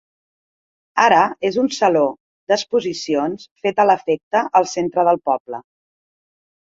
Ara 1.03 1.19
és 1.49 1.59
a 1.59 1.65
un 1.65 1.69
saló 1.75 2.01
d'exposicions 2.53 3.47
fet 3.67 3.83
a 3.85 3.85
l'efecte 3.91 4.43
al 4.61 4.69
centre 4.73 5.09
del 5.11 5.21
poble. 5.31 5.61